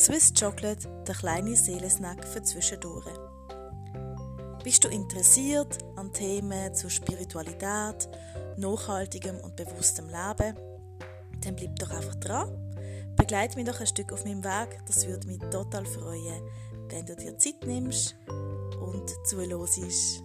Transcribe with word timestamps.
Swiss 0.00 0.32
Chocolate, 0.32 0.88
der 1.06 1.14
kleine 1.14 1.54
Seelensnack 1.54 2.26
für 2.26 2.42
zwischendurch. 2.42 3.04
Bist 4.64 4.82
du 4.82 4.88
interessiert 4.88 5.76
an 5.96 6.10
Themen 6.10 6.74
zur 6.74 6.88
Spiritualität, 6.88 8.08
nachhaltigem 8.56 9.38
und 9.40 9.56
bewusstem 9.56 10.06
Leben? 10.06 10.56
Dann 11.42 11.54
bleib 11.54 11.76
doch 11.76 11.90
einfach 11.90 12.14
dran. 12.14 12.74
Begleite 13.14 13.58
mich 13.58 13.66
doch 13.66 13.78
ein 13.78 13.86
Stück 13.86 14.10
auf 14.14 14.24
meinem 14.24 14.42
Weg. 14.42 14.80
Das 14.86 15.06
würde 15.06 15.26
mich 15.26 15.38
total 15.50 15.84
freuen, 15.84 16.48
wenn 16.88 17.04
du 17.04 17.14
dir 17.14 17.36
Zeit 17.36 17.62
nimmst 17.66 18.16
und 18.80 19.10
zuhörst. 19.26 20.22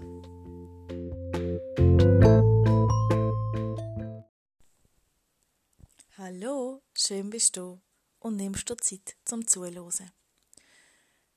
Hallo, 6.18 6.82
schön 6.94 7.30
bist 7.30 7.58
du 7.58 7.82
und 8.26 8.38
nimmst 8.38 8.68
dir 8.68 8.78
Zeit 8.78 9.16
zum 9.24 9.46
Zuhören. 9.46 10.12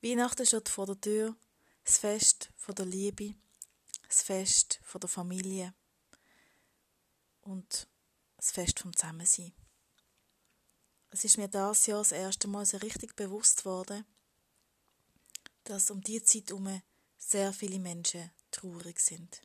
Weihnachten 0.01 0.47
steht 0.47 0.71
vor 0.71 0.87
der 0.87 0.99
Tür, 0.99 1.37
das 1.85 1.99
Fest 1.99 2.51
von 2.57 2.75
der 2.75 2.87
Liebe, 2.87 3.35
das 4.07 4.23
Fest 4.23 4.81
von 4.83 4.99
der 4.99 5.11
Familie 5.11 5.75
und 7.43 7.87
das 8.39 8.53
Fest 8.53 8.81
vom 8.81 8.97
Zusammensein. 8.97 9.53
Es 11.11 11.25
ist 11.25 11.37
mir 11.37 11.49
das 11.49 11.85
Jahr 11.85 11.99
das 11.99 12.13
erste 12.13 12.49
Mal 12.49 12.65
so 12.65 12.79
richtig 12.79 13.15
bewusst 13.17 13.67
worden, 13.67 14.07
dass 15.65 15.91
um 15.91 16.01
die 16.01 16.23
Zeit 16.23 16.49
herum 16.49 16.81
sehr 17.19 17.53
viele 17.53 17.81
Menschen 17.81 18.31
traurig 18.51 18.99
sind. 18.99 19.43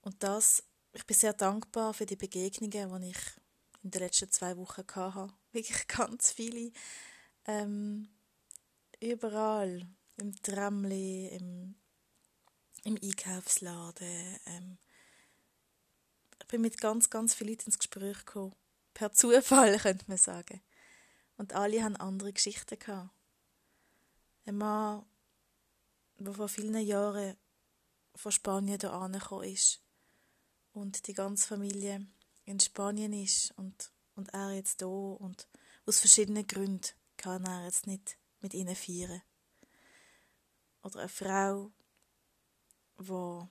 Und 0.00 0.22
das, 0.22 0.62
ich 0.94 1.04
bin 1.04 1.14
sehr 1.14 1.34
dankbar 1.34 1.92
für 1.92 2.06
die 2.06 2.16
Begegnungen, 2.16 3.02
die 3.02 3.10
ich 3.10 3.43
in 3.84 3.90
den 3.90 4.00
letzten 4.00 4.30
zwei 4.30 4.56
Wochen 4.56 4.82
hatte. 4.94 5.32
Wirklich 5.52 5.86
ganz 5.86 6.32
viele. 6.32 6.72
Ähm, 7.46 8.08
überall. 9.00 9.86
Im 10.16 10.40
Tramli, 10.42 11.26
im, 11.28 11.74
im 12.84 12.98
Einkaufsladen. 13.02 14.38
Ähm, 14.46 14.78
ich 16.40 16.46
bin 16.46 16.60
mit 16.60 16.80
ganz, 16.80 17.10
ganz 17.10 17.34
vielen 17.34 17.50
Leuten 17.50 17.66
ins 17.66 17.78
Gespräch 17.78 18.18
gekommen. 18.24 18.54
Per 18.94 19.12
Zufall, 19.12 19.76
könnte 19.80 20.04
man 20.06 20.18
sagen. 20.18 20.62
Und 21.36 21.52
alle 21.52 21.82
haben 21.82 21.96
andere 21.96 22.32
Geschichten 22.32 22.78
gehabt. 22.78 23.10
Ein 24.46 24.58
Mann, 24.58 25.04
der 26.18 26.32
vor 26.32 26.48
vielen 26.48 26.76
Jahren 26.76 27.36
von 28.14 28.30
Spanien 28.30 28.78
hierher 28.78 28.96
angekommen 28.96 29.52
ist 29.52 29.80
und 30.72 31.08
die 31.08 31.14
ganze 31.14 31.48
Familie 31.48 32.06
in 32.44 32.60
Spanien 32.60 33.12
ist 33.12 33.52
und, 33.56 33.92
und 34.14 34.32
er 34.34 34.52
jetzt 34.52 34.82
da 34.82 34.86
und 34.86 35.48
aus 35.86 36.00
verschiedenen 36.00 36.46
Gründen 36.46 36.88
kann 37.16 37.44
er 37.44 37.64
jetzt 37.64 37.86
nicht 37.86 38.16
mit 38.40 38.54
ihnen 38.54 38.76
feiern. 38.76 39.22
Oder 40.82 41.00
eine 41.00 41.08
Frau, 41.08 41.72
die 42.98 43.48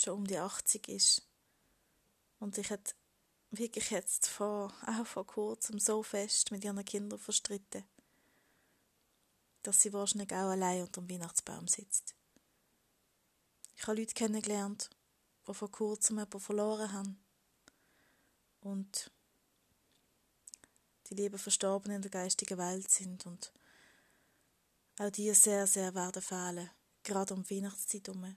schon 0.00 0.14
um 0.14 0.26
die 0.26 0.38
80 0.38 0.88
ist 0.88 1.22
und 2.38 2.54
sich 2.54 2.70
hat 2.70 2.94
wirklich 3.50 3.90
jetzt 3.90 4.26
vor, 4.28 4.72
auch 4.86 5.06
vor 5.06 5.26
kurzem 5.26 5.78
so 5.78 6.02
fest 6.02 6.50
mit 6.50 6.64
ihren 6.64 6.84
Kindern 6.84 7.18
verstritten, 7.18 7.84
dass 9.62 9.80
sie 9.80 9.92
wahrscheinlich 9.92 10.32
auch 10.32 10.50
allein 10.50 10.82
unter 10.82 11.00
dem 11.00 11.10
Weihnachtsbaum 11.10 11.68
sitzt. 11.68 12.14
Ich 13.76 13.86
habe 13.86 13.98
Leute 13.98 14.14
kennengelernt, 14.14 14.90
die 15.46 15.54
vor 15.54 15.70
kurzem 15.70 16.16
jemanden 16.16 16.40
verloren 16.40 16.92
haben 16.92 17.29
und 18.60 19.10
die 21.08 21.14
lieben 21.14 21.38
Verstorbenen 21.38 21.96
in 21.96 22.02
der 22.02 22.10
geistigen 22.10 22.58
Welt 22.58 22.90
sind 22.90 23.26
und 23.26 23.52
auch 24.98 25.10
die 25.10 25.32
sehr, 25.34 25.66
sehr 25.66 25.94
werden 25.94 26.22
fehlen, 26.22 26.70
gerade 27.02 27.34
um 27.34 27.48
Weihnachtszeit 27.50 28.06
herum. 28.06 28.36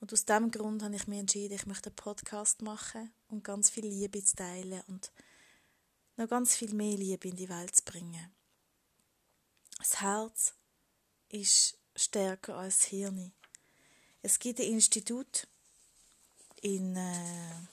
Und 0.00 0.12
aus 0.12 0.24
diesem 0.24 0.50
Grund 0.50 0.82
habe 0.82 0.94
ich 0.94 1.06
mich 1.06 1.18
entschieden, 1.18 1.54
ich 1.54 1.66
möchte 1.66 1.88
einen 1.88 1.96
Podcast 1.96 2.62
machen 2.62 3.12
und 3.28 3.42
ganz 3.42 3.70
viel 3.70 3.86
Liebe 3.86 4.22
zu 4.22 4.36
teilen 4.36 4.82
und 4.88 5.10
noch 6.16 6.28
ganz 6.28 6.54
viel 6.54 6.74
mehr 6.74 6.96
Liebe 6.96 7.28
in 7.28 7.36
die 7.36 7.48
Welt 7.48 7.74
zu 7.74 7.84
bringen. 7.84 8.30
Das 9.78 10.00
Herz 10.00 10.54
ist 11.28 11.78
stärker 11.94 12.56
als 12.56 12.78
das 12.78 12.86
Hirn. 12.88 13.32
Es 14.22 14.38
gibt 14.38 14.60
ein 14.60 14.66
Institut 14.66 15.48
in 16.60 16.96
äh, 16.96 17.66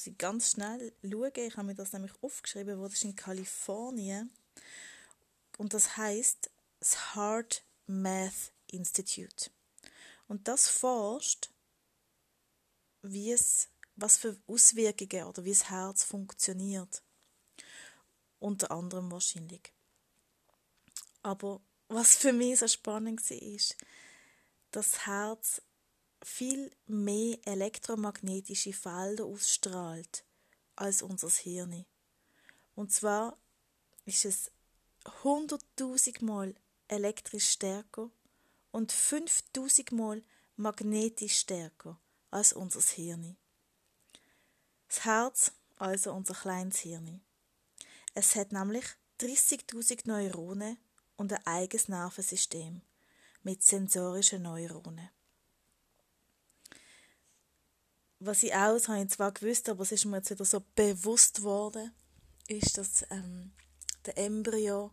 muss 0.00 0.06
ich 0.06 0.16
ganz 0.16 0.52
schnell 0.52 0.94
schauen. 1.02 1.30
Ich 1.34 1.56
habe 1.58 1.66
mir 1.66 1.74
das 1.74 1.92
nämlich 1.92 2.12
aufgeschrieben, 2.22 2.80
wo 2.80 2.88
das 2.88 3.04
in 3.04 3.14
Kalifornien. 3.14 4.30
Und 5.58 5.74
das 5.74 5.98
heißt 5.98 6.50
das 6.78 7.14
Heart 7.14 7.62
Math 7.86 8.50
Institute. 8.68 9.50
Und 10.26 10.48
das 10.48 10.70
forscht, 10.70 11.50
wie 13.02 13.30
es, 13.30 13.68
was 13.94 14.16
für 14.16 14.40
Auswirkungen 14.46 15.26
oder 15.26 15.44
wie 15.44 15.50
das 15.50 15.68
Herz 15.68 16.02
funktioniert. 16.02 17.02
Unter 18.38 18.70
anderem 18.70 19.10
wahrscheinlich. 19.10 19.70
Aber 21.22 21.60
was 21.88 22.16
für 22.16 22.32
mich 22.32 22.60
so 22.60 22.68
spannend 22.68 23.28
war, 23.28 23.42
ist, 23.42 23.76
dass 24.70 24.92
das 24.92 25.06
Herz 25.06 25.60
viel 26.22 26.70
mehr 26.86 27.38
elektromagnetische 27.44 28.72
Felder 28.72 29.24
ausstrahlt 29.24 30.24
als 30.76 31.02
unser 31.02 31.30
Hirn. 31.30 31.84
Und 32.74 32.92
zwar 32.92 33.36
ist 34.04 34.24
es 34.24 34.50
100.000 35.22 36.24
Mal 36.24 36.54
elektrisch 36.88 37.48
stärker 37.50 38.10
und 38.70 38.92
5.000 38.92 39.94
Mal 39.94 40.22
magnetisch 40.56 41.38
stärker 41.38 41.98
als 42.30 42.52
unser 42.52 42.80
Hirn. 42.80 43.36
Das 44.88 45.04
Herz, 45.04 45.52
also 45.76 46.12
unser 46.12 46.34
kleines 46.34 46.78
Hirn. 46.80 47.22
Es 48.14 48.34
hat 48.36 48.52
nämlich 48.52 48.84
30.000 49.20 50.00
Neuronen 50.04 50.78
und 51.16 51.32
ein 51.32 51.46
eigenes 51.46 51.88
Nervensystem 51.88 52.82
mit 53.42 53.62
sensorischen 53.62 54.42
Neuronen 54.42 55.10
was 58.20 58.42
ich 58.42 58.54
auch, 58.54 58.74
das 58.74 58.88
habe 58.88 59.02
ich 59.02 59.08
zwar 59.08 59.32
gewusst, 59.32 59.68
aber 59.68 59.82
es 59.82 59.92
ist 59.92 60.04
mir 60.04 60.18
jetzt 60.18 60.30
wieder 60.30 60.44
so 60.44 60.62
bewusst 60.74 61.38
geworden, 61.38 61.92
ist, 62.48 62.76
dass 62.76 63.04
ähm, 63.10 63.52
der 64.04 64.18
Embryo 64.18 64.92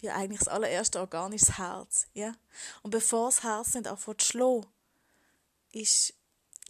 ja 0.00 0.14
eigentlich 0.16 0.40
das 0.40 0.48
allererste 0.48 1.00
Organ 1.00 1.32
ist 1.32 1.48
das 1.48 1.58
Herz, 1.58 2.06
ja. 2.14 2.34
Und 2.82 2.90
bevor 2.90 3.28
das 3.28 3.42
Herz 3.44 3.74
nicht 3.74 3.86
anfängt 3.86 4.20
zu 4.20 4.26
schlagen, 4.26 4.66
ist, 5.72 6.14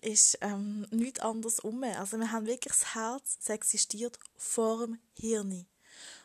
ist 0.03 0.39
ähm, 0.43 0.87
nichts 0.91 1.21
anderes 1.21 1.59
um. 1.61 1.83
Also 1.83 2.19
wir 2.19 2.31
haben 2.31 2.47
wirklich 2.47 2.75
das 2.75 2.95
Herz, 2.95 3.39
das 3.39 3.49
existiert 3.49 4.19
vor 4.37 4.87
dem 4.87 4.99
Hirn. 5.15 5.67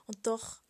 Und 0.08 0.28
doch 0.28 0.62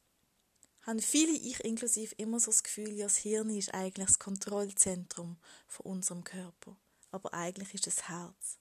haben 0.81 0.99
viele, 0.99 1.31
ich 1.31 1.59
inklusive, 1.61 2.13
immer 2.15 2.39
so 2.39 2.51
das 2.51 2.63
Gefühl, 2.63 2.93
ja, 2.93 3.05
das 3.05 3.17
Hirn 3.17 3.49
ist 3.49 3.73
eigentlich 3.73 4.07
das 4.07 4.19
Kontrollzentrum 4.19 5.37
von 5.67 5.85
unserem 5.85 6.23
Körper. 6.23 6.75
Aber 7.11 7.33
eigentlich 7.33 7.73
ist 7.73 7.87
es 7.87 7.95
das 7.95 8.09
Herz. 8.09 8.59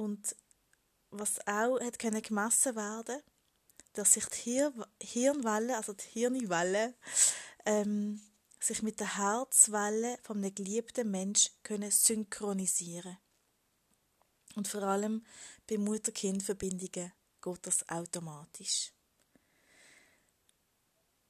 Und 0.00 0.34
was 1.10 1.46
auch 1.46 1.78
hat 1.78 1.98
können 1.98 2.22
gemessen 2.22 2.74
werden, 2.74 3.20
dass 3.92 4.14
sich 4.14 4.24
die 4.28 4.66
Hirnwelle, 5.02 5.76
also 5.76 5.92
die 5.92 6.08
Hirnwelle, 6.08 6.94
ähm, 7.66 8.18
sich 8.58 8.82
mit 8.82 8.98
der 8.98 9.18
Herzwelle 9.18 10.18
von 10.22 10.38
einem 10.38 10.54
geliebten 10.54 11.10
Mensch 11.10 11.50
können 11.62 11.90
synchronisieren. 11.90 13.18
Und 14.54 14.68
vor 14.68 14.84
allem 14.84 15.22
bei 15.68 15.76
Mutter-Kind-Verbindungen 15.76 17.12
geht 17.42 17.66
das 17.66 17.86
automatisch. 17.90 18.94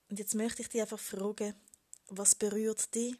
Und 0.08 0.20
jetzt 0.20 0.36
möchte 0.36 0.62
ich 0.62 0.68
dich 0.68 0.80
einfach 0.80 1.00
fragen, 1.00 1.56
was 2.06 2.36
berührt 2.36 2.94
dich? 2.94 3.16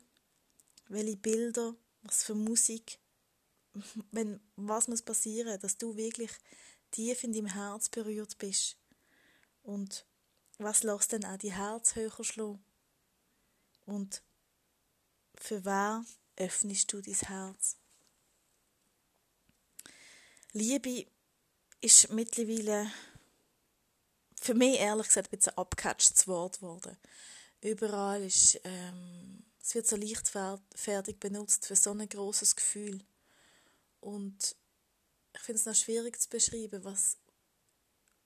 Welche 0.87 1.17
Bilder, 1.17 1.75
was 2.03 2.23
für 2.23 2.37
Musik, 2.37 3.01
wenn, 4.11 4.41
was 4.57 4.89
muss 4.89 5.03
passieren, 5.03 5.59
dass 5.61 5.77
du 5.77 5.97
wirklich 5.97 6.31
tief 6.91 7.25
in 7.25 7.33
deinem 7.33 7.47
Herz 7.47 7.89
berührt 7.89 8.39
bist? 8.39 8.77
Und 9.63 10.07
was 10.59 10.83
lässt 10.83 11.13
denn 11.13 11.25
auch 11.25 11.37
die 11.37 11.53
Herz 11.53 11.95
höher 11.95 12.25
schlagen? 12.25 12.63
Und 13.87 14.23
für 15.35 15.65
wer 15.65 16.05
öffnest 16.37 16.93
du 16.93 17.01
dein 17.01 17.15
Herz? 17.15 17.77
Liebe 20.53 21.07
ist 21.81 22.11
mittlerweile 22.11 22.91
für 24.41 24.55
mich 24.55 24.79
ehrlich 24.79 25.07
gesagt 25.07 25.29
ein 25.29 25.37
bisschen 25.37 25.57
abgecatchtes 25.57 26.27
Wort 26.27 26.61
geworden. 26.61 26.97
Überall 27.61 28.23
ist, 28.25 28.59
ähm, 28.65 29.45
es 29.63 29.75
wird 29.75 29.87
so 29.87 29.97
leichtfertig 29.97 31.21
benutzt 31.21 31.67
für 31.67 31.77
so 31.77 31.91
ein 31.93 32.09
großes 32.09 32.57
Gefühl. 32.57 33.01
Und 34.01 34.57
ich 35.35 35.41
finde 35.41 35.61
es 35.61 35.67
noch 35.67 35.75
schwierig 35.75 36.21
zu 36.21 36.29
beschreiben, 36.29 36.85
was, 36.85 37.19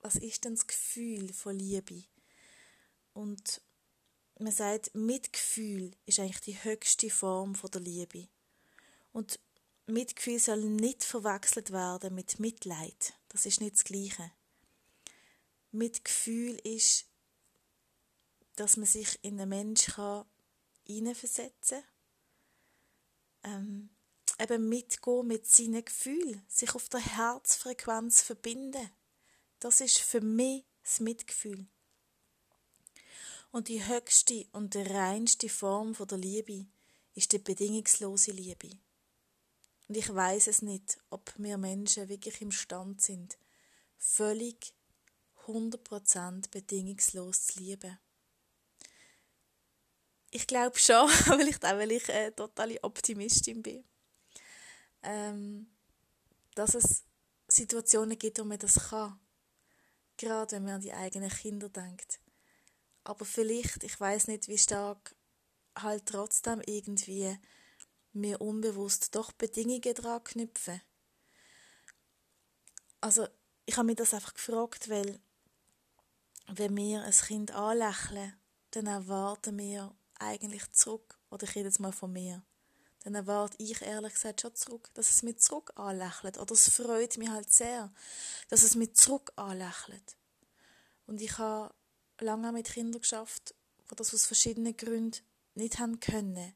was 0.00 0.17
ist 0.17 0.44
denn 0.44 0.55
das 0.55 0.67
Gefühl 0.67 1.32
von 1.32 1.59
Liebe? 1.59 2.05
Und 3.12 3.61
man 4.38 4.53
sagt, 4.53 4.94
Mitgefühl 4.94 5.93
ist 6.06 6.19
eigentlich 6.19 6.41
die 6.41 6.65
höchste 6.65 7.11
Form 7.11 7.55
der 7.73 7.81
Liebe. 7.81 8.29
Und 9.12 9.38
Mitgefühl 9.87 10.38
soll 10.38 10.65
nicht 10.65 11.05
verwechselt 11.05 11.71
werden 11.71 12.15
mit 12.15 12.41
Mitleid. 12.41 13.15
Das 13.29 13.47
ist 13.47 13.61
nicht 13.61 13.75
das 13.75 13.85
Gleiche. 13.85 14.32
Mitgefühl 15.70 16.59
ist, 16.65 17.06
dass 18.56 18.77
man 18.77 18.87
sich 18.87 19.19
in 19.23 19.41
einen 19.41 19.49
Menschen 19.49 20.25
hineinversetzen 20.87 21.82
kann. 23.43 23.53
Ähm, 23.53 23.91
eben 24.39 24.69
mitgehen 24.69 25.27
mit 25.27 25.47
seinen 25.47 25.85
Gefühlen, 25.85 26.45
sich 26.49 26.75
auf 26.75 26.89
der 26.89 27.01
Herzfrequenz 27.01 28.23
verbinden. 28.23 28.91
Das 29.61 29.81
ist 29.81 29.99
für 29.99 30.21
mich 30.21 30.65
das 30.83 31.01
Mitgefühl. 31.01 31.67
Und 33.51 33.69
die 33.69 33.87
höchste 33.87 34.47
und 34.53 34.75
die 34.75 34.83
reinste 34.83 35.49
Form 35.49 35.95
der 35.95 36.19
Liebe 36.19 36.67
ist 37.15 37.33
die 37.33 37.39
bedingungslose 37.39 38.33
Liebe. 38.33 38.71
Und 39.89 39.97
ich 39.97 40.13
weiß 40.13 40.49
es 40.49 40.63
nicht, 40.63 40.99
ob 41.11 41.33
wir 41.37 41.57
Menschen 41.57 42.09
wirklich 42.09 42.41
imstand 42.41 43.03
sind, 43.03 43.39
völlig 43.97 44.75
100% 45.47 46.51
bedingungslos 46.51 47.47
zu 47.47 47.61
lieben. 47.61 47.99
Ich 50.31 50.47
glaube 50.47 50.79
schon, 50.79 51.09
weil 51.27 51.93
ich 51.93 52.11
eine 52.11 52.35
totale 52.35 52.83
Optimistin 52.83 53.63
bin, 53.63 53.85
ähm, 55.05 55.67
dass 56.55 56.75
es 56.75 57.05
Situationen 57.49 58.19
gibt, 58.19 58.39
wo 58.39 58.45
man 58.45 58.59
das 58.59 58.91
kann. 58.91 59.19
Gerade 60.17 60.53
wenn 60.53 60.65
man 60.65 60.75
an 60.75 60.81
die 60.81 60.93
eigenen 60.93 61.31
Kinder 61.31 61.69
denkt. 61.69 62.21
Aber 63.05 63.25
vielleicht, 63.25 63.85
ich 63.85 63.99
weiß 63.99 64.29
nicht, 64.29 64.49
wie 64.49 64.59
stark 64.59 65.15
halt 65.77 66.06
trotzdem 66.06 66.62
irgendwie 66.67 67.37
mir 68.12 68.41
unbewusst 68.41 69.15
doch 69.15 69.33
Bedingungen 69.33 69.95
dran 69.95 70.23
knüpfen. 70.23 70.81
Also 73.01 73.27
ich 73.67 73.77
habe 73.77 73.87
mir 73.87 73.97
das 73.97 74.15
einfach 74.15 74.35
gefragt, 74.35 74.89
weil 74.89 75.21
wenn 76.49 76.77
wir 76.77 77.03
ein 77.03 77.12
Kind 77.12 77.51
anlächeln, 77.51 78.35
dann 78.71 78.87
erwarten 78.87 79.59
wir 79.59 79.95
eigentlich 80.19 80.71
zurück, 80.73 81.19
oder 81.31 81.45
ich 81.45 81.55
rede 81.55 81.69
jetzt 81.69 81.81
mal 81.81 81.93
von 81.93 82.12
mir, 82.12 82.43
dann 83.05 83.15
erwarte 83.15 83.62
ich 83.62 83.83
ehrlich 83.83 84.15
gesagt 84.15 84.41
schon 84.41 84.55
zurück, 84.55 84.89
dass 84.95 85.11
es 85.11 85.23
mich 85.23 85.39
zurück 85.39 85.73
anlächelt. 85.77 86.39
Oder 86.39 86.53
es 86.53 86.71
freut 86.71 87.19
mich 87.19 87.29
halt 87.29 87.53
sehr, 87.53 87.93
dass 88.49 88.62
es 88.62 88.77
mich 88.77 88.95
zurück 88.95 89.31
anlächelt. 89.37 90.17
Und 91.06 91.21
ich 91.21 91.37
habe 91.37 91.75
lange 92.19 92.51
mit 92.51 92.67
Kindern 92.67 93.03
geschafft, 93.03 93.55
die 93.91 93.95
das 93.95 94.15
aus 94.15 94.25
verschiedenen 94.25 94.75
Gründen 94.75 95.21
nicht 95.55 95.79
haben 95.79 96.01
können. 96.01 96.55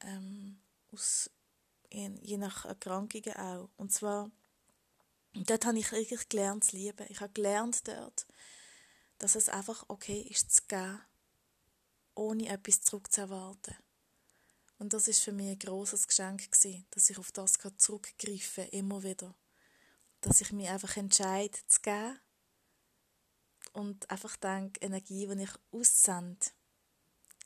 Ähm, 0.00 0.62
aus, 0.92 1.28
je 1.90 2.36
nach 2.36 2.64
Erkrankungen 2.64 3.34
auch. 3.34 3.68
Und 3.76 3.92
zwar, 3.92 4.30
dort 5.34 5.66
habe 5.66 5.78
ich 5.78 5.90
wirklich 5.90 6.28
gelernt 6.28 6.62
zu 6.62 6.76
lieben. 6.76 7.06
Ich 7.08 7.20
habe 7.20 7.32
gelernt 7.32 7.88
dort, 7.88 8.28
dass 9.18 9.34
es 9.34 9.48
einfach 9.48 9.86
okay 9.88 10.20
ist 10.20 10.54
zu 10.54 10.62
geben, 10.68 11.00
ohne 12.14 12.48
etwas 12.48 12.82
zurückzuerwarten. 12.82 13.74
Und 14.82 14.92
das 14.94 15.06
ist 15.06 15.20
für 15.22 15.30
mich 15.30 15.46
ein 15.46 15.58
großes 15.60 16.08
Geschenk 16.08 16.50
gewesen, 16.50 16.84
dass 16.90 17.08
ich 17.08 17.16
auf 17.16 17.30
das 17.30 17.52
zurückgreifen 17.76 18.64
kann, 18.64 18.72
immer 18.72 19.04
wieder. 19.04 19.32
Dass 20.22 20.40
ich 20.40 20.50
mich 20.50 20.68
einfach 20.68 20.96
entscheide 20.96 21.56
zu 21.68 21.80
geben 21.82 22.18
und 23.74 24.10
einfach 24.10 24.34
denke, 24.34 24.80
Energie, 24.80 25.28
die 25.28 25.44
ich 25.44 25.52
aussende, 25.70 26.44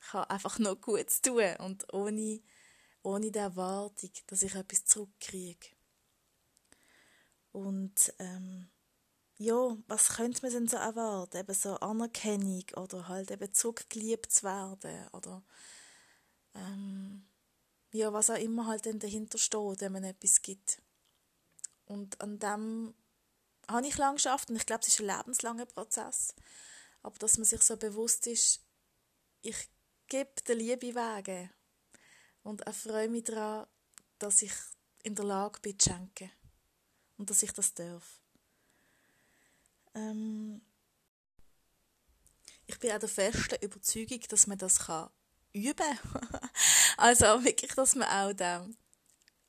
kann 0.00 0.24
einfach 0.30 0.58
noch 0.58 0.80
gut 0.80 1.08
tun 1.22 1.56
und 1.58 1.92
ohne, 1.92 2.40
ohne 3.02 3.30
die 3.30 3.38
Erwartung, 3.38 4.12
dass 4.28 4.40
ich 4.40 4.54
etwas 4.54 4.86
zurückkriege. 4.86 5.68
Und 7.52 8.14
ähm, 8.18 8.70
ja, 9.36 9.76
was 9.88 10.16
könnte 10.16 10.40
man 10.40 10.52
denn 10.52 10.68
so 10.68 10.78
erwarten? 10.78 11.36
Eben 11.36 11.54
so 11.54 11.74
Anerkennung 11.80 12.64
oder 12.76 13.08
halt 13.08 13.30
eben 13.30 13.52
zurückgeliebt 13.52 14.32
zu 14.32 14.44
werden 14.44 15.06
oder 15.12 15.44
ähm, 16.56 17.26
ja, 17.92 18.12
was 18.12 18.30
auch 18.30 18.38
immer 18.38 18.66
halt 18.66 18.86
dann 18.86 18.98
dahinter 18.98 19.38
steht, 19.38 19.80
wenn 19.80 19.92
man 19.92 20.04
etwas 20.04 20.42
gibt. 20.42 20.82
Und 21.86 22.20
an 22.20 22.38
dem 22.38 22.94
habe 23.68 23.86
ich 23.86 23.96
lange 23.96 24.16
geschafft 24.16 24.50
und 24.50 24.56
ich 24.56 24.66
glaube, 24.66 24.82
es 24.82 24.88
ist 24.88 25.00
ein 25.00 25.06
lebenslanger 25.06 25.66
Prozess. 25.66 26.34
Aber 27.02 27.18
dass 27.18 27.38
man 27.38 27.44
sich 27.44 27.62
so 27.62 27.76
bewusst 27.76 28.26
ist, 28.26 28.60
ich 29.42 29.68
gebe 30.08 30.30
der 30.46 30.56
Liebe 30.56 30.94
Wege 30.94 31.50
und 32.42 32.62
erfreue 32.62 33.08
mich 33.08 33.24
daran, 33.24 33.66
dass 34.18 34.42
ich 34.42 34.52
in 35.02 35.14
der 35.14 35.24
Lage 35.24 35.60
bin 35.60 35.78
zu 35.78 35.90
schenken 35.90 36.30
und 37.16 37.30
dass 37.30 37.42
ich 37.42 37.52
das 37.52 37.74
darf. 37.74 38.20
Ähm 39.94 40.60
ich 42.66 42.78
bin 42.78 42.90
auch 42.90 42.98
der 42.98 43.08
festen 43.08 43.62
Überzeugung, 43.62 44.20
dass 44.28 44.46
man 44.46 44.58
das 44.58 44.80
kann 44.80 45.10
üben 45.56 45.98
Also 46.96 47.44
wirklich, 47.44 47.74
dass 47.74 47.94
man 47.94 48.08
auch 48.08 48.32
den 48.32 48.76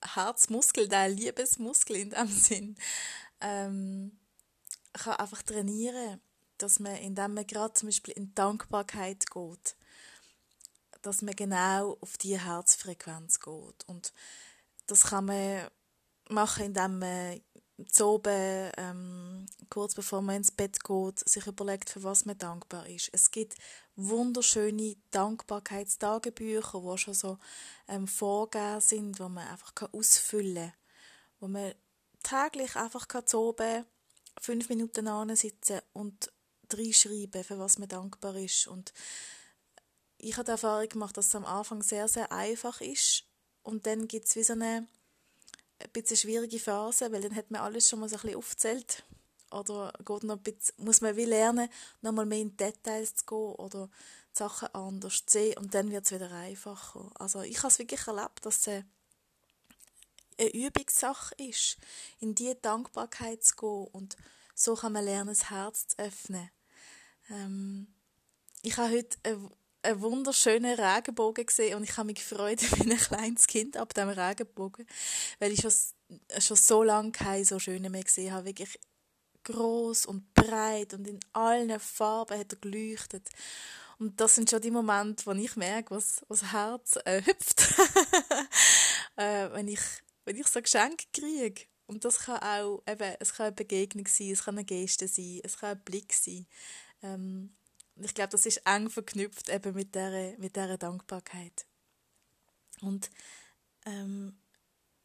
Herzmuskel, 0.02 0.88
den 0.88 1.12
Liebesmuskel 1.12 1.96
in 1.98 2.10
dem 2.12 2.28
Sinn, 2.28 2.78
ähm, 3.42 4.20
kann 4.94 5.16
einfach 5.16 5.44
trainieren, 5.44 6.22
dass 6.58 6.80
man, 6.80 6.96
indem 6.98 7.36
man 7.36 7.48
gerade 7.48 7.74
zum 7.74 7.90
Beispiel 7.90 8.14
in 8.16 8.34
Dankbarkeit 8.34 9.30
geht, 9.30 9.76
dass 11.02 11.22
man 11.22 11.36
genau 11.36 11.98
auf 12.02 12.18
die 12.18 12.40
Herzfrequenz 12.40 13.40
geht. 13.40 13.84
Und 13.88 14.14
das 14.88 15.04
kann 15.04 15.26
man 15.26 15.68
machen, 16.30 16.66
indem 16.66 17.00
man 17.00 17.42
zu 17.86 18.22
ähm, 18.26 19.46
kurz 19.70 19.94
bevor 19.94 20.22
man 20.22 20.38
ins 20.38 20.52
Bett 20.52 20.84
geht, 20.84 21.30
sich 21.30 21.46
überlegt, 21.46 21.90
für 21.90 22.04
was 22.04 22.26
man 22.26 22.38
dankbar 22.38 22.88
ist. 22.88 23.10
Es 23.14 23.30
gibt 23.30 23.56
wunderschöne 23.96 24.96
Dankbarkeitstagebücher, 25.12 26.82
die 26.82 26.98
schon 26.98 27.14
so 27.14 27.38
ähm, 27.88 28.08
vorgegeben 28.08 28.82
sind, 28.82 29.20
wo 29.20 29.30
man 29.30 29.48
einfach 29.48 29.74
ausfüllen 29.92 30.72
kann, 30.72 30.74
wo 31.40 31.48
man 31.48 31.74
täglich 32.24 32.76
einfach 32.76 33.06
oben 33.34 33.86
fünf 34.42 34.70
Minuten 34.70 35.36
sitzen 35.36 35.82
und 35.94 36.32
reinschreiben, 36.72 37.44
für 37.44 37.60
was 37.60 37.78
man 37.78 37.88
dankbar 37.88 38.36
ist. 38.36 38.68
Und 38.68 38.94
ich 40.18 40.34
habe 40.34 40.46
die 40.46 40.52
Erfahrung 40.52 40.90
gemacht, 40.90 41.16
dass 41.16 41.28
es 41.28 41.36
am 41.36 41.46
Anfang 41.46 41.84
sehr, 41.84 42.08
sehr 42.08 42.32
einfach 42.32 42.82
ist 42.82 43.24
und 43.62 43.86
dann 43.86 44.08
gibt 44.08 44.28
es 44.28 44.36
wie 44.36 44.44
so 44.44 44.54
eine 44.54 44.88
ein 45.80 45.90
bisschen 45.92 46.18
schwierige 46.18 46.60
Phase, 46.60 47.12
weil 47.12 47.22
dann 47.22 47.36
hat 47.36 47.52
man 47.52 47.62
alles 47.62 47.90
schon 47.90 48.00
mal 48.00 48.10
so 48.10 48.16
ein 48.16 48.22
bisschen 48.22 48.38
aufgezählt. 48.38 49.04
Oder 49.52 49.94
geht 50.04 50.24
noch 50.24 50.36
ein 50.36 50.44
bisschen, 50.44 50.76
muss 50.84 51.02
man 51.02 51.16
wie 51.16 51.26
lernen, 51.26 51.70
nochmal 52.02 52.26
mehr 52.26 52.40
in 52.40 52.58
Details 52.58 53.16
zu 53.16 53.26
gehen 53.26 53.56
oder 53.56 53.88
die 53.88 54.38
Sachen 54.38 54.68
anders 54.74 55.26
zu 55.26 55.40
sehen 55.40 55.58
und 55.58 55.74
dann 55.74 55.90
wird 55.90 56.06
es 56.06 56.12
wieder 56.12 56.32
einfacher. 56.32 57.10
Also 57.16 57.42
ich 57.42 57.58
habe 57.60 57.70
es 57.70 57.80
wirklich 57.80 58.06
erlebt, 58.08 58.46
dass 58.46 58.68
es 58.68 58.84
eine 60.38 60.50
Übungssache 60.54 61.34
ist, 61.36 61.78
in 62.20 62.36
diese 62.36 62.56
Dankbarkeit 62.56 63.44
zu 63.44 63.56
gehen 63.56 63.88
und 63.94 64.18
so 64.54 64.76
kann 64.76 64.94
man 64.94 65.06
lernen, 65.06 65.30
das 65.30 65.50
Herz 65.50 65.88
zu 65.88 66.00
öffnen. 66.00 66.50
Ähm, 67.30 67.88
ich 68.64 68.76
habe 68.78 68.92
heute 68.92 69.18
eine 69.24 69.50
einen 69.88 70.02
wunderschönen 70.02 70.80
Regenbogen 70.80 71.46
gesehen 71.46 71.78
und 71.78 71.84
ich 71.84 71.98
habe 71.98 72.08
mich 72.08 72.16
gefreut 72.16 72.62
wie 72.78 72.92
ein 72.92 72.98
kleines 72.98 73.48
Kind 73.48 73.78
ab 73.78 73.94
dem 73.94 74.10
Regenbogen, 74.10 74.86
weil 75.40 75.52
ich 75.52 75.62
schon, 75.62 75.72
schon 76.40 76.58
so 76.58 76.84
lange 76.84 77.12
keine 77.12 77.46
so 77.46 77.60
schöne 77.60 77.90
mehr 77.90 78.04
gesehen 78.04 78.34
habe. 78.34 78.46
Wirklich 78.46 78.80
groß 79.44 80.06
und 80.06 80.34
breit 80.34 80.94
und 80.94 81.08
in 81.08 81.20
allen 81.34 81.80
Farben 81.80 82.38
hat 82.38 82.54
er 82.54 82.60
geleuchtet. 82.60 83.30
Und 84.00 84.20
das 84.22 84.36
sind 84.36 84.50
schon 84.50 84.62
die 84.62 84.72
Momente, 84.72 85.26
wo 85.26 85.32
ich 85.32 85.56
merke, 85.56 85.96
was, 85.96 86.24
was 86.28 86.52
Herz 86.52 87.00
äh, 87.06 87.24
hüpft, 87.24 87.62
äh, 89.16 89.50
wenn 89.52 89.68
ich 89.68 89.82
wenn 90.28 90.36
ich 90.36 90.48
so 90.48 90.62
Geschenke 90.62 91.06
kriege. 91.14 91.64
Und 91.88 92.04
das 92.04 92.20
kann 92.20 92.40
auch 92.40 92.84
eben, 92.86 93.16
es 93.20 93.34
kann 93.34 93.48
eine 93.48 93.56
Begegnung 93.56 94.06
sein, 94.08 94.32
es 94.32 94.44
kann 94.44 94.58
eine 94.58 94.66
Geste 94.66 95.08
sein, 95.08 95.40
es 95.44 95.58
kann 95.58 95.78
ein 95.78 95.84
Blick 95.84 96.12
sein. 96.14 96.46
Ähm, 97.02 97.56
und 97.98 98.06
ich 98.06 98.14
glaube, 98.14 98.30
das 98.30 98.46
ist 98.46 98.62
eng 98.66 98.90
verknüpft 98.90 99.50
eben 99.50 99.74
mit 99.74 99.96
dieser, 99.96 100.38
mit 100.38 100.56
dieser 100.56 100.78
Dankbarkeit. 100.78 101.66
Und 102.82 103.10
ähm, 103.86 104.38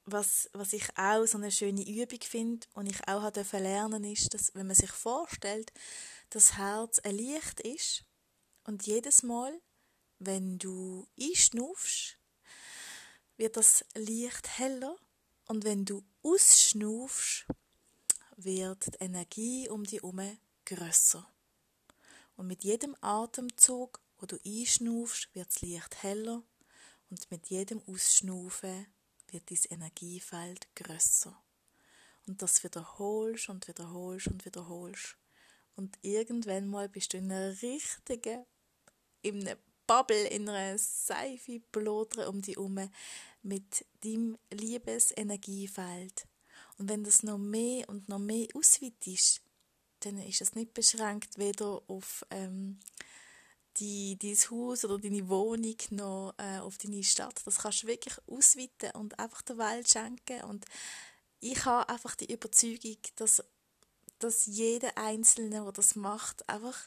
was, 0.04 0.50
was 0.52 0.72
ich 0.72 0.98
auch 0.98 1.24
so 1.26 1.38
eine 1.38 1.50
schöne 1.50 1.86
Übung 1.86 2.20
finde 2.20 2.66
und 2.74 2.86
ich 2.86 3.00
auch 3.08 3.22
habe 3.22 3.44
lernen 3.52 4.04
ist, 4.04 4.34
dass 4.34 4.54
wenn 4.54 4.66
man 4.66 4.76
sich 4.76 4.90
vorstellt, 4.90 5.72
das 6.30 6.56
Herz 6.58 6.98
ein 6.98 7.16
Licht 7.16 7.60
ist 7.60 8.04
und 8.64 8.86
jedes 8.86 9.22
Mal, 9.22 9.58
wenn 10.18 10.58
du 10.58 11.06
einschnufst, 11.18 12.18
wird 13.36 13.56
das 13.56 13.84
Licht 13.94 14.58
heller 14.58 14.96
und 15.46 15.64
wenn 15.64 15.84
du 15.84 16.04
ausschnufst, 16.22 17.46
wird 18.36 18.86
die 18.86 19.04
Energie 19.04 19.68
um 19.68 19.84
dich 19.84 20.02
herum 20.02 20.36
grösser. 20.64 21.26
Und 22.42 22.48
mit 22.48 22.64
jedem 22.64 22.96
Atemzug, 23.00 24.00
wo 24.18 24.26
du 24.26 24.36
einschnaufst, 24.44 25.32
wird 25.32 25.46
das 25.46 25.62
Licht 25.62 26.02
heller 26.02 26.42
und 27.08 27.30
mit 27.30 27.50
jedem 27.50 27.80
Ausschnaufen 27.86 28.88
wird 29.30 29.48
dein 29.48 29.78
Energiefeld 29.78 30.66
grösser. 30.74 31.40
Und 32.26 32.42
das 32.42 32.64
wiederholst 32.64 33.48
und 33.48 33.68
wiederholst 33.68 34.26
und 34.26 34.44
wiederholst. 34.44 35.16
Und 35.76 35.96
irgendwann 36.02 36.66
mal 36.66 36.88
bist 36.88 37.12
du 37.12 37.18
in 37.18 37.30
einer 37.30 37.62
richtigen, 37.62 38.44
in 39.20 39.46
einer 39.46 39.56
Bubble, 39.86 40.26
in 40.26 40.48
einer 40.48 40.78
Seife 40.78 41.60
blodere 41.70 42.28
um 42.28 42.42
dich 42.42 42.56
herum 42.56 42.90
mit 43.44 43.86
deinem 44.00 44.36
Liebesenergiefeld. 44.50 46.26
Und 46.76 46.88
wenn 46.88 47.04
das 47.04 47.22
noch 47.22 47.38
mehr 47.38 47.88
und 47.88 48.08
noch 48.08 48.18
mehr 48.18 48.48
ausweitest, 48.52 49.41
dann 50.04 50.18
ist 50.18 50.40
es 50.40 50.54
nicht 50.54 50.74
beschränkt 50.74 51.38
weder 51.38 51.82
auf 51.86 52.24
ähm, 52.30 52.78
die, 53.78 54.18
dein 54.18 54.36
Haus 54.50 54.84
oder 54.84 54.98
deine 54.98 55.28
Wohnung 55.28 55.76
noch 55.90 56.34
äh, 56.38 56.58
auf 56.58 56.78
deine 56.78 57.02
Stadt. 57.02 57.40
Das 57.44 57.58
kannst 57.58 57.82
du 57.82 57.86
wirklich 57.86 58.16
ausweiten 58.26 58.90
und 58.92 59.18
einfach 59.18 59.42
der 59.42 59.58
Welt 59.58 59.88
schenken. 59.88 60.42
Und 60.42 60.66
ich 61.40 61.64
habe 61.64 61.88
einfach 61.88 62.14
die 62.14 62.32
Überzeugung, 62.32 62.98
dass, 63.16 63.42
dass 64.18 64.46
jeder 64.46 64.96
Einzelne, 64.96 65.62
der 65.62 65.72
das 65.72 65.96
macht, 65.96 66.48
einfach 66.48 66.78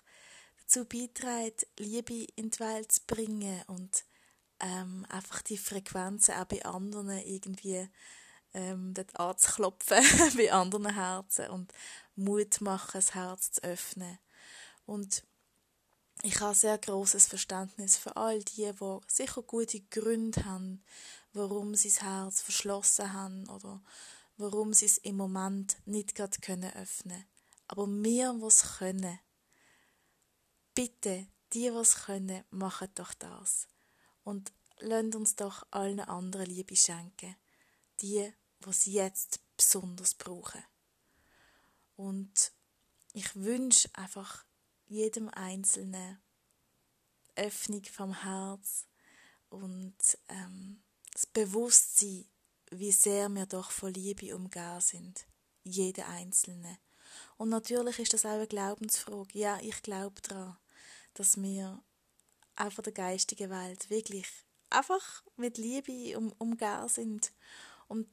dazu 0.62 0.86
beiträgt, 0.86 1.67
Liebe 1.79 2.27
in 2.36 2.51
die 2.51 2.60
Welt 2.60 2.91
zu 2.91 3.01
bringen 3.07 3.62
und 3.67 4.05
ähm, 4.60 5.05
einfach 5.10 5.41
die 5.41 5.57
Frequenzen 5.57 6.36
auch 6.36 6.45
bei 6.45 6.63
anderen 6.63 7.10
irgendwie 7.10 7.88
ähm, 8.55 8.93
dort 8.93 9.19
anzuklopfen, 9.19 10.03
bei 10.38 10.51
anderen 10.51 10.93
Herzen 10.93 11.50
und 11.50 11.74
Mut 12.15 12.62
machen, 12.62 12.91
das 12.93 13.13
Herz 13.13 13.51
zu 13.51 13.63
öffnen. 13.63 14.17
Und 14.85 15.24
ich 16.24 16.39
habe 16.39 16.55
sehr 16.55 16.77
großes 16.77 17.27
Verständnis 17.27 17.97
für 17.97 18.15
all 18.15 18.41
die, 18.43 18.71
die 18.71 19.00
sicher 19.07 19.41
gute 19.41 19.81
Gründe 19.81 20.45
haben, 20.45 20.83
warum 21.33 21.75
sie 21.75 21.89
das 21.89 22.01
Herz 22.01 22.41
verschlossen 22.41 23.12
haben 23.12 23.47
oder 23.50 23.81
warum 24.38 24.74
sie 24.74 24.85
es 24.85 24.97
im 25.00 25.17
Moment 25.17 25.77
nicht 25.85 26.15
gerade 26.15 26.39
können 26.39 26.74
öffnen. 26.75 27.25
Aber 27.67 27.88
wir, 27.88 28.35
was 28.41 28.77
können, 28.77 29.19
bitte, 30.74 31.27
die, 31.53 31.74
was 31.74 32.05
können, 32.05 32.43
machen 32.51 32.89
doch 32.95 33.13
das. 33.15 33.67
Und 34.24 34.53
lasst 34.79 35.15
uns 35.15 35.35
doch 35.35 35.65
allen 35.71 36.00
anderen 36.00 36.45
Liebe 36.45 36.75
schenken. 36.75 37.35
Die, 38.01 38.33
was 38.65 38.86
jetzt 38.86 39.39
besonders 39.57 40.13
brauchen. 40.13 40.63
Und 41.95 42.51
ich 43.13 43.36
wünsche 43.36 43.89
einfach 43.93 44.45
jedem 44.88 45.29
Einzelnen 45.29 46.19
Öffnung 47.36 47.84
vom 47.84 48.24
Herz 48.24 48.88
und 49.50 49.95
ähm, 50.29 50.84
das 51.13 51.25
Bewusstsein, 51.25 52.25
wie 52.72 52.91
sehr 52.91 53.29
wir 53.29 53.45
doch 53.45 53.72
von 53.72 53.93
Liebe 53.93 54.36
umgeben 54.36 54.81
sind. 54.81 55.25
Jeder 55.63 56.07
Einzelne. 56.07 56.77
Und 57.38 57.50
natürlich 57.50 58.00
ist 58.00 58.13
das 58.13 58.25
auch 58.25 58.31
eine 58.31 58.48
Glaubensfrage. 58.48 59.38
Ja, 59.38 59.60
ich 59.62 59.81
glaube 59.81 60.22
daran, 60.22 60.57
dass 61.13 61.41
wir 61.41 61.81
auch 62.55 62.72
von 62.72 62.84
der 62.84 62.93
geistigen 62.93 63.50
Welt 63.50 63.89
wirklich 63.89 64.27
einfach 64.69 65.24
mit 65.38 65.57
Liebe 65.57 66.17
um, 66.17 66.31
umgeben 66.34 66.89
sind. 66.89 67.34
Und 67.88 68.07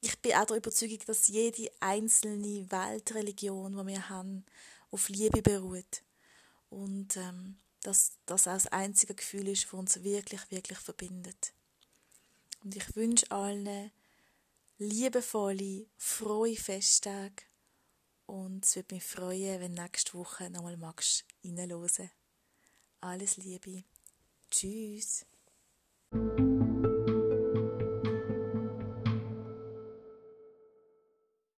ich 0.00 0.18
bin 0.20 0.34
auch 0.34 0.46
der 0.46 0.58
Überzeugung, 0.58 0.98
dass 1.06 1.28
jede 1.28 1.70
einzelne 1.80 2.70
Weltreligion, 2.70 3.76
die 3.76 3.86
wir 3.86 4.08
haben, 4.08 4.44
auf 4.90 5.08
Liebe 5.08 5.42
beruht. 5.42 6.02
Und 6.70 7.16
ähm, 7.16 7.56
dass 7.82 8.12
das 8.26 8.46
auch 8.46 8.54
das 8.54 8.66
einzige 8.66 9.14
Gefühl 9.14 9.48
ist, 9.48 9.64
das 9.64 9.72
uns 9.72 10.02
wirklich, 10.02 10.50
wirklich 10.50 10.78
verbindet. 10.78 11.52
Und 12.62 12.76
ich 12.76 12.96
wünsche 12.96 13.30
allen 13.30 13.90
liebevolle, 14.78 15.86
frohe 15.96 16.56
Festtage 16.56 17.44
und 18.26 18.64
es 18.64 18.76
würde 18.76 18.94
mich 18.94 19.04
freuen, 19.04 19.60
wenn 19.60 19.72
nächste 19.72 20.14
Woche 20.14 20.50
nochmal 20.50 20.76
magst 20.76 21.24
reinhören. 21.44 22.10
Alles 23.00 23.36
Liebe. 23.36 23.84
Tschüss. 24.50 25.24